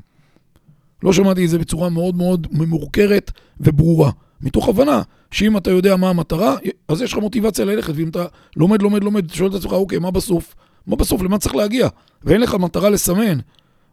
[1.04, 4.12] לא שמעתי את זה בצורה מאוד מאוד ממורכרת וברורה.
[4.42, 5.02] מתוך הבנה
[5.32, 6.56] שאם אתה יודע מה המטרה,
[6.88, 8.26] אז יש לך מוטיבציה ללכת, ואם אתה
[8.56, 10.56] לומד, לומד, לומד, שואל את עצמך, אוקיי, מה בסוף?
[10.88, 11.22] מה בסוף?
[11.22, 11.88] למה צריך להגיע?
[12.24, 13.40] ואין לך מטרה לסמן.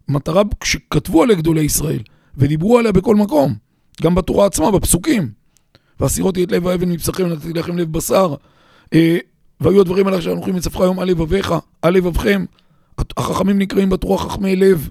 [0.08, 2.00] מטרה שכתבו עליה גדולי ישראל,
[2.36, 3.54] ודיברו עליה בכל מקום,
[4.02, 5.43] גם בתורה עצמה, בפסוקים.
[6.00, 8.34] והסירותי את לב האבן מבשרכם, נתתי לכם לב בשר.
[8.94, 9.18] אה,
[9.60, 12.44] והיו הדברים האלה שאנחנו הולכים לצפך היום על לבביך, על לבבכם.
[13.16, 14.88] החכמים נקראים בתורה חכמי לב.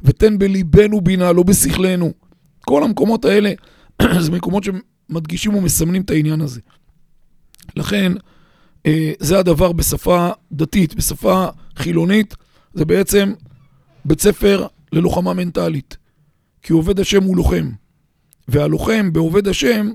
[0.00, 2.12] ותן בליבנו בינה, לא בשכלנו.
[2.60, 3.52] כל המקומות האלה,
[4.20, 6.60] זה מקומות שמדגישים ומסמנים את העניין הזה.
[7.76, 8.12] לכן,
[8.86, 12.34] אה, זה הדבר בשפה דתית, בשפה חילונית,
[12.74, 13.32] זה בעצם
[14.04, 15.96] בית ספר ללוחמה מנטלית.
[16.62, 17.70] כי עובד השם הוא לוחם.
[18.48, 19.90] והלוחם בעובד השם,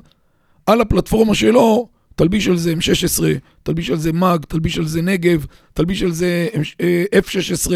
[0.67, 3.23] על הפלטפורמה שלו, תלביש על זה M16,
[3.63, 6.47] תלביש על זה מאג, תלביש על זה נגב, תלביש על זה
[6.81, 7.71] אה, F16,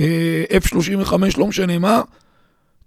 [0.00, 2.02] אה, F35, לא משנה מה,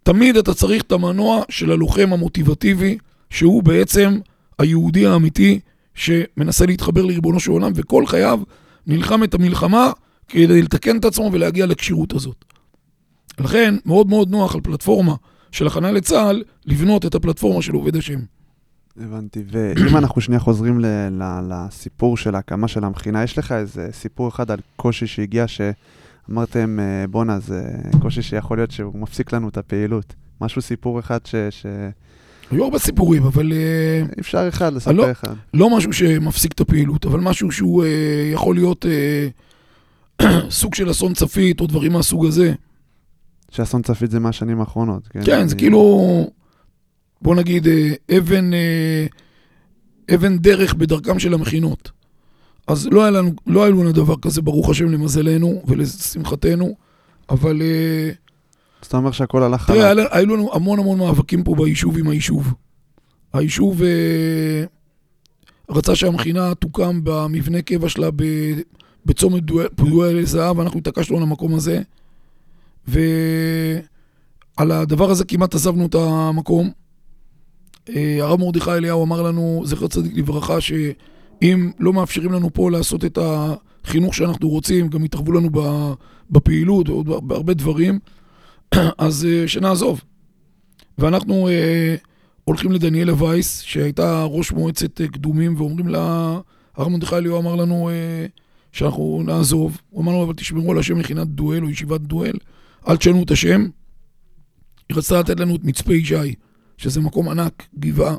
[0.03, 2.97] תמיד אתה צריך את המנוע של הלוחם המוטיבטיבי,
[3.29, 4.19] שהוא בעצם
[4.59, 5.59] היהודי האמיתי
[5.95, 8.39] שמנסה להתחבר לריבונו של עולם, וכל חייו
[8.87, 9.91] נלחם את המלחמה
[10.27, 12.45] כדי לתקן את עצמו ולהגיע לכשירות הזאת.
[13.39, 15.15] לכן, מאוד מאוד נוח על פלטפורמה
[15.51, 18.19] של הכנה לצה"ל, לבנות את הפלטפורמה של עובד השם.
[18.99, 23.87] הבנתי, ואם אנחנו שנייה חוזרים ל- ל- לסיפור של ההקמה של המכינה, יש לך איזה
[23.91, 27.61] סיפור אחד על קושי שהגיע, שאמרתם, אה, בואנה, זה
[28.01, 30.13] קושי שיכול להיות שהוא מפסיק לנו את הפעילות.
[30.41, 31.35] משהו, סיפור אחד ש...
[31.49, 31.65] ש...
[32.51, 33.53] היו הרבה סיפורים, אבל...
[33.53, 35.33] אה, אפשר אחד, לספר לא, אחד.
[35.53, 37.89] לא משהו שמפסיק את הפעילות, אבל משהו שהוא אה,
[38.33, 39.27] יכול להיות אה,
[40.49, 42.53] סוג של אסון צפית או דברים מהסוג הזה.
[43.51, 45.19] שאסון צפית זה מהשנים האחרונות, כן?
[45.25, 45.79] כן, זה אני- כאילו,
[47.21, 49.05] בוא נגיד, אה, אבן, אה,
[50.15, 51.91] אבן דרך בדרכם של המכינות.
[52.67, 56.75] אז לא היה לנו, לא היה לנו דבר כזה, ברוך השם, למזלנו ולשמחתנו,
[57.29, 58.09] אבל אה,
[58.81, 59.97] אז אתה אומר שהכל הלך תראה, חלק.
[59.97, 62.53] היה- היו לנו המון המון מאבקים פה ביישוב עם היישוב.
[63.33, 64.63] היישוב אה,
[65.69, 68.09] רצה שהמכינה תוקם במבנה קבע שלה
[69.05, 71.81] בצומת דואל- פדואל זהב, ואנחנו התעקשנו על המקום הזה.
[72.87, 73.01] ועל
[74.71, 76.71] הדבר הזה כמעט עזבנו את המקום.
[77.95, 83.05] אה, הרב מרדכי אליהו אמר לנו, זכר צדיק לברכה, שאם לא מאפשרים לנו פה לעשות
[83.05, 85.49] את החינוך שאנחנו רוצים, גם יתערבו לנו
[86.31, 87.99] בפעילות ועוד בהרבה דברים,
[88.97, 90.01] אז אה, שנעזוב.
[90.97, 91.95] ואנחנו אה,
[92.43, 96.39] הולכים לדניאלה וייס, שהייתה ראש מועצת קדומים, ואומרים לה,
[96.75, 97.89] הרב מרדכי אליהו אמר לנו
[98.71, 99.81] שאנחנו נעזוב.
[99.89, 102.33] הוא אמר לנו, אבל תשמרו על השם מכינת דואל או ישיבת דואל,
[102.87, 103.67] אל תשנו את השם.
[104.89, 106.33] היא רצתה לתת לנו את מצפה ישי,
[106.79, 108.15] שזה מקום ענק, גבעה.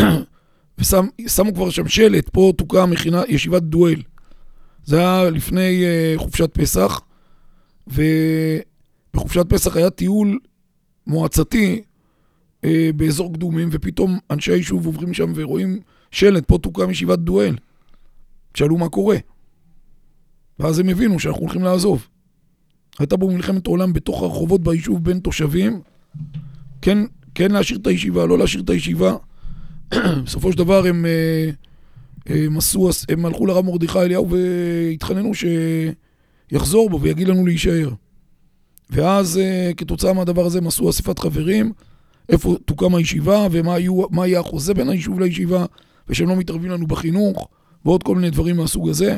[0.78, 4.02] ושמו כבר שם שלט, פה תוקם מכינה, ישיבת דואל.
[4.84, 7.00] זה היה לפני אה, חופשת פסח,
[7.86, 10.38] ובחופשת פסח היה טיול
[11.06, 11.82] מועצתי
[12.64, 15.80] אה, באזור קדומים, ופתאום אנשי היישוב עוברים שם ורואים
[16.10, 17.56] שלט, פה תוקם ישיבת דואל.
[18.54, 19.16] שאלו מה קורה.
[20.58, 22.06] ואז הם הבינו שאנחנו הולכים לעזוב.
[22.98, 25.80] הייתה בו מלחמת עולם בתוך הרחובות ביישוב בין תושבים,
[26.82, 26.98] כן,
[27.36, 29.16] כן להשאיר את הישיבה, לא להשאיר את הישיבה.
[30.24, 31.50] בסופו של דבר הם, אה,
[32.26, 37.90] הם, עשו, הם הלכו לרב מרדכי אליהו והתחננו שיחזור בו ויגיד לנו להישאר.
[38.90, 41.72] ואז אה, כתוצאה מהדבר הזה הם עשו אספת חברים,
[42.28, 45.64] איפה תוקם הישיבה ומה יהיו, מה יהיה החוזה בין היישוב לישיבה,
[46.08, 47.48] ושהם לא מתערבים לנו בחינוך,
[47.84, 49.16] ועוד כל מיני דברים מהסוג הזה.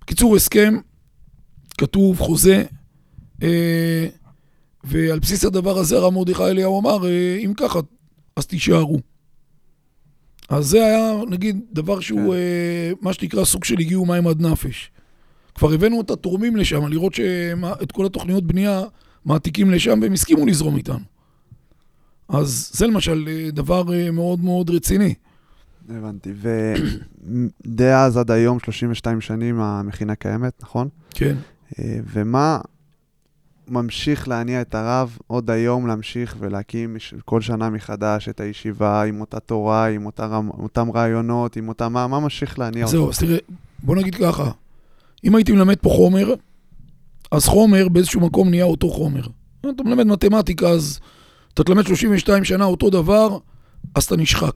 [0.00, 0.74] בקיצור, הסכם,
[1.78, 2.64] כתוב, חוזה,
[3.42, 4.06] אה,
[4.86, 7.80] ועל בסיס הדבר הזה הרב מרדכי אליהו אמר, אה, אם ככה,
[8.36, 8.98] אז תישארו.
[10.48, 12.30] אז זה היה, נגיד, דבר שהוא, כן.
[12.32, 14.90] אה, מה שנקרא, סוג של הגיעו מים עד נפש.
[15.54, 18.82] כבר הבאנו את התורמים לשם, לראות שאת כל התוכניות בנייה
[19.24, 21.04] מעתיקים לשם, והם הסכימו לזרום איתנו.
[22.28, 25.14] אז זה למשל אה, דבר מאוד מאוד רציני.
[25.88, 26.32] הבנתי.
[27.66, 30.88] ודי אז עד היום, 32 שנים, המכינה קיימת, נכון?
[31.10, 31.36] כן.
[32.12, 32.60] ומה
[33.68, 39.40] ממשיך להניע את הרב עוד היום להמשיך ולהקים כל שנה מחדש את הישיבה עם אותה
[39.40, 41.88] תורה, עם אותה, רמ- אותם רעיונות, עם אותה...
[41.88, 42.92] מה, מה ממשיך להניע אותו?
[42.96, 43.38] זהו, אז תראה,
[43.82, 44.50] בוא נגיד ככה,
[45.24, 46.34] אם הייתי מלמד פה חומר,
[47.30, 49.26] אז חומר באיזשהו מקום נהיה אותו חומר.
[49.60, 51.00] אתה מלמד מתמטיקה, אז
[51.54, 53.38] אתה תלמד 32 שנה אותו דבר,
[53.94, 54.54] אז אתה נשחק.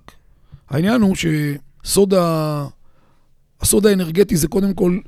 [0.70, 1.16] העניין הוא
[1.84, 2.66] שסוד ה...
[3.60, 4.98] הסוד האנרגטי זה קודם כל,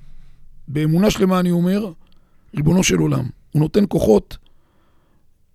[0.69, 1.93] באמונה שלמה אני אומר,
[2.57, 3.25] ריבונו של עולם.
[3.53, 4.37] הוא נותן כוחות,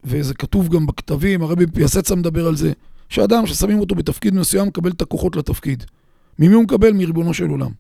[0.04, 2.72] וזה כתוב גם בכתבים, הרבי פיאסצה מדבר על זה,
[3.10, 5.84] שאדם ששמים אותו בתפקיד מסוים מקבל את הכוחות לתפקיד.
[6.40, 6.94] ממי הוא מקבל?
[6.94, 7.72] מריבונו של עולם.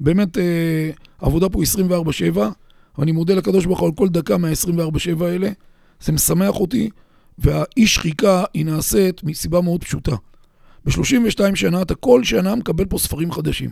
[0.00, 2.38] באמת, אה, העבודה פה 24-7,
[2.98, 5.50] ואני מודה לקדוש ברוך הוא על כל דקה מה-24-7 האלה.
[6.00, 6.90] זה משמח אותי,
[7.38, 10.16] והאי שחיקה היא נעשית מסיבה מאוד פשוטה.
[10.84, 13.70] ב-32 שנה אתה כל שנה מקבל פה ספרים חדשים.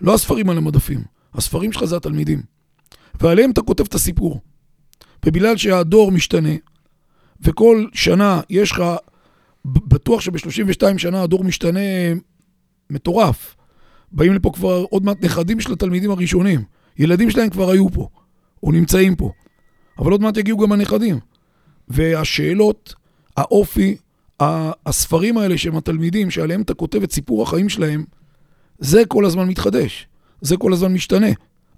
[0.00, 1.00] לא הספרים על המדפים,
[1.34, 2.42] הספרים שלך זה התלמידים.
[3.20, 4.40] ועליהם אתה כותב את הסיפור.
[5.26, 6.54] ובגלל שהדור משתנה,
[7.40, 8.82] וכל שנה יש לך,
[9.64, 11.80] בטוח שב-32 שנה הדור משתנה
[12.90, 13.56] מטורף.
[14.12, 16.62] באים לפה כבר עוד מעט נכדים של התלמידים הראשונים.
[16.98, 18.08] ילדים שלהם כבר היו פה,
[18.62, 19.32] או נמצאים פה.
[19.98, 21.18] אבל עוד מעט יגיעו גם הנכדים.
[21.88, 22.94] והשאלות,
[23.36, 23.96] האופי,
[24.86, 28.04] הספרים האלה שהם התלמידים, שעליהם אתה כותב את סיפור החיים שלהם,
[28.78, 30.06] זה כל הזמן מתחדש,
[30.40, 31.26] זה כל הזמן משתנה.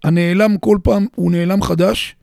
[0.05, 2.17] הנעלם כל פעם הוא נעלם חדש,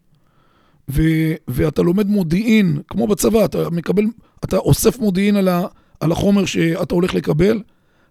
[0.90, 1.02] ו,
[1.48, 4.04] ואתה לומד מודיעין, כמו בצבא, אתה מקבל,
[4.44, 5.66] אתה אוסף מודיעין על, ה,
[6.00, 7.62] על החומר שאתה הולך לקבל,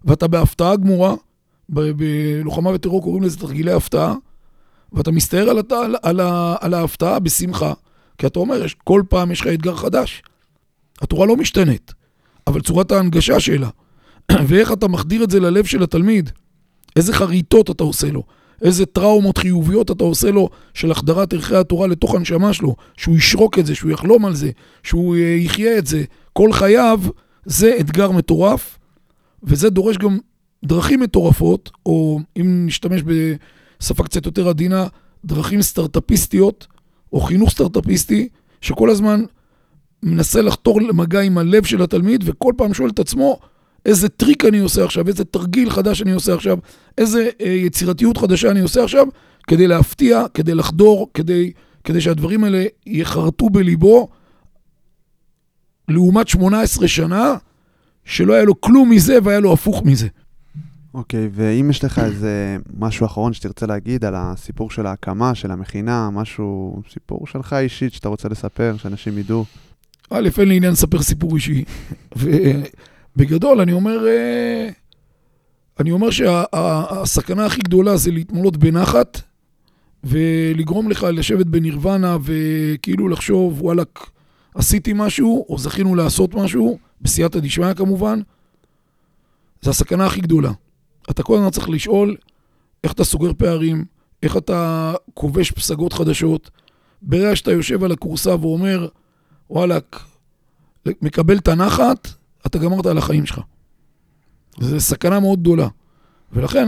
[0.05, 1.15] ואתה בהפתעה גמורה,
[1.69, 4.15] בלוחמה וטרור קוראים לזה תרגילי הפתעה,
[4.93, 6.19] ואתה מסתער על, על, על,
[6.59, 7.73] על ההפתעה בשמחה,
[8.17, 10.23] כי אתה אומר, כל פעם יש לך אתגר חדש.
[11.01, 11.93] התורה לא משתנית,
[12.47, 13.69] אבל צורת ההנגשה שלה,
[14.47, 16.29] ואיך אתה מחדיר את זה ללב של התלמיד,
[16.95, 18.23] איזה חריטות אתה עושה לו,
[18.61, 23.59] איזה טראומות חיוביות אתה עושה לו של החדרת ערכי התורה לתוך הנשמה שלו, שהוא ישרוק
[23.59, 24.51] את זה, שהוא יחלום על זה,
[24.83, 26.03] שהוא אה, יחיה את זה.
[26.33, 27.01] כל חייו,
[27.45, 28.79] זה אתגר מטורף,
[29.43, 30.17] וזה דורש גם
[30.65, 34.87] דרכים מטורפות, או אם נשתמש בשפה קצת יותר עדינה,
[35.25, 36.67] דרכים סטארטאפיסטיות,
[37.13, 38.29] או חינוך סטארטאפיסטי,
[38.61, 39.23] שכל הזמן
[40.03, 43.39] מנסה לחתור למגע עם הלב של התלמיד, וכל פעם שואל את עצמו,
[43.85, 46.57] איזה טריק אני עושה עכשיו, איזה תרגיל חדש אני עושה עכשיו,
[46.97, 49.07] איזה אה, יצירתיות חדשה אני עושה עכשיו,
[49.47, 51.51] כדי להפתיע, כדי לחדור, כדי,
[51.83, 54.09] כדי שהדברים האלה יחרטו בליבו,
[55.87, 57.35] לעומת 18 שנה,
[58.05, 60.07] שלא היה לו כלום מזה והיה לו הפוך מזה.
[60.93, 65.51] אוקיי, okay, ואם יש לך איזה משהו אחרון שתרצה להגיד על הסיפור של ההקמה, של
[65.51, 69.45] המכינה, משהו, סיפור שלך אישית שאתה רוצה לספר, שאנשים ידעו.
[70.09, 71.63] א', אין לי עניין לספר סיפור אישי.
[73.19, 74.69] ובגדול, אני אומר, אה,
[75.79, 79.21] אני אומר שהסכנה הכי גדולה זה להתמלות בנחת,
[80.03, 84.09] ולגרום לך לשבת בנירוונה וכאילו לחשוב, וואלכ,
[84.55, 88.21] עשיתי משהו, או זכינו לעשות משהו, בסייעתא דשמיא כמובן,
[89.61, 90.51] זה הסכנה הכי גדולה.
[91.09, 92.15] אתה כל הזמן צריך לשאול
[92.83, 93.85] איך אתה סוגר פערים,
[94.23, 96.49] איך אתה כובש פסגות חדשות.
[97.01, 98.87] ברגע שאתה יושב על הכורסה ואומר,
[99.49, 99.83] וואלכ,
[100.85, 103.39] מקבל את הנחת, אתה גמרת על החיים שלך.
[104.59, 105.67] זו סכנה מאוד גדולה.
[106.31, 106.67] ולכן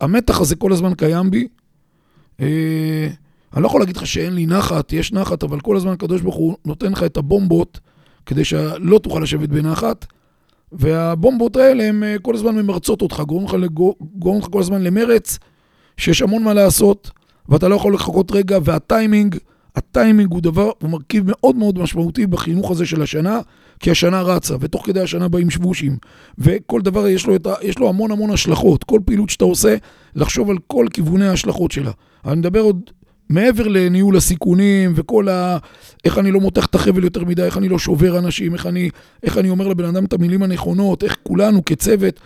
[0.00, 1.48] המתח הזה כל הזמן קיים בי.
[2.40, 3.08] אה,
[3.54, 6.36] אני לא יכול להגיד לך שאין לי נחת, יש נחת, אבל כל הזמן הקדוש ברוך
[6.36, 7.80] הוא נותן לך את הבומבות
[8.26, 10.06] כדי שלא תוכל לשבת בנחת.
[10.72, 13.56] והבומבות האלה הן אה, כל הזמן ממרצות אותך, גורמים לך,
[14.18, 15.38] גורמים לך כל הזמן למרץ,
[15.96, 17.10] שיש המון מה לעשות,
[17.48, 19.36] ואתה לא יכול לחכות רגע, והטיימינג,
[19.76, 23.40] הטיימינג הוא דבר, הוא מרכיב מאוד מאוד משמעותי בחינוך הזה של השנה,
[23.80, 25.96] כי השנה רצה, ותוך כדי השנה באים שבושים,
[26.38, 28.84] וכל דבר יש לו, את ה, יש לו המון המון השלכות.
[28.84, 29.76] כל פעילות שאתה עושה,
[30.14, 31.90] לחשוב על כל כיווני ההשלכות שלה.
[32.26, 32.90] אני מדבר עוד
[33.28, 35.58] מעבר לניהול הסיכונים וכל ה...
[36.04, 38.90] איך אני לא מותח את החבל יותר מדי, איך אני לא שובר אנשים, איך אני,
[39.22, 42.20] איך אני אומר לבן אדם את המילים הנכונות, איך כולנו כצוות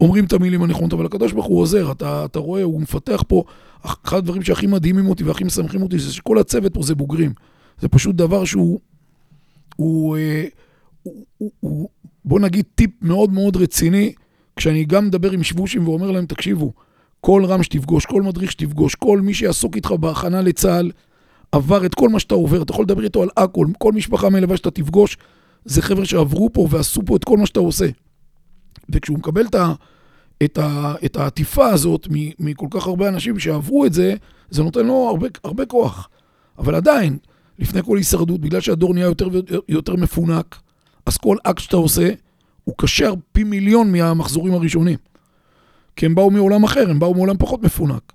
[0.00, 3.44] אומרים את המילים הנכונות, אבל הקדוש ברוך הוא עוזר, אתה, אתה רואה, הוא מפתח פה,
[3.84, 7.32] אחד הדברים שהכי מדהימים אותי והכי משמחים אותי זה שכל הצוות פה זה בוגרים.
[7.80, 8.80] זה פשוט דבר שהוא,
[9.76, 10.44] הוא, אה,
[11.02, 11.88] הוא, הוא, הוא,
[12.24, 14.12] בוא נגיד טיפ מאוד מאוד רציני,
[14.56, 16.72] כשאני גם מדבר עם שבושים ואומר להם, תקשיבו,
[17.20, 20.90] כל רם שתפגוש, כל מדריך שתפגוש, כל מי שיעסוק איתך בהכנה לצה"ל,
[21.52, 24.56] עבר את כל מה שאתה עובר, אתה יכול לדבר איתו על הכל, כל משפחה מלווה
[24.56, 25.16] שאתה תפגוש,
[25.64, 27.86] זה חבר'ה שעברו פה ועשו פה את כל מה שאתה עושה.
[28.88, 29.72] וכשהוא מקבל את, ה,
[30.44, 34.14] את, ה, את העטיפה הזאת מכל כך הרבה אנשים שעברו את זה,
[34.50, 36.08] זה נותן לו הרבה, הרבה כוח.
[36.58, 37.18] אבל עדיין,
[37.58, 39.28] לפני כל הישרדות, בגלל שהדור נהיה יותר
[39.68, 40.56] ויותר מפונק,
[41.06, 42.10] אז כל אקט שאתה עושה,
[42.64, 44.98] הוא קשר פי מיליון מהמחזורים הראשונים.
[45.96, 48.12] כי הם באו מעולם אחר, הם באו מעולם פחות מפונק.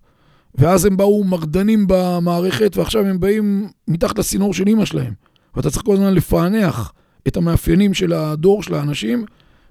[0.56, 5.14] ואז הם באו מרדנים במערכת, ועכשיו הם באים מתחת לסינור של אימא שלהם.
[5.56, 6.94] ואתה צריך כל הזמן לפענח
[7.28, 9.26] את המאפיינים של הדור, של האנשים,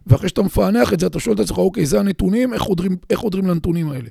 [0.07, 3.19] ואחרי שאתה מפענח את זה, אתה שואל את עצמך, אוקיי, זה הנתונים, איך חודרים, איך
[3.19, 4.09] חודרים לנתונים האלה?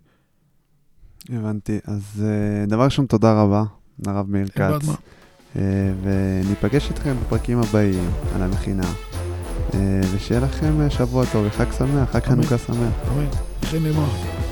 [1.29, 1.79] הבנתי.
[1.85, 3.63] אז אה, דבר ראשון, תודה רבה,
[4.05, 4.89] הרב מאיר כץ.
[5.55, 5.61] אה,
[6.03, 8.93] וניפגש איתכם בפרקים הבאים על המכינה.
[9.73, 12.77] אה, ושיהיה לכם שבוע טוב וחג שמח, חג חנוכה שמח.
[12.77, 13.27] אמן.
[13.61, 14.50] וכן נאמר.